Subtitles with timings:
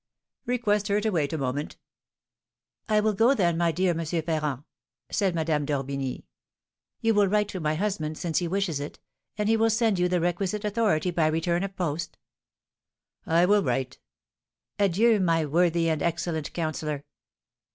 [0.47, 1.77] "Request her to wait a moment."
[2.89, 4.03] "I will go, then, my dear M.
[4.03, 4.63] Ferrand,"
[5.11, 6.25] said Madame d'Orbigny.
[7.01, 8.97] "You will write to my husband, since he wishes it,
[9.37, 12.17] and he will send you the requisite authority by return of post?"
[13.27, 13.99] "I will write."
[14.79, 17.05] "Adieu, my worthy and excellent counsellor!"